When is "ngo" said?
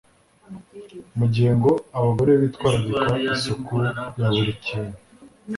1.57-1.71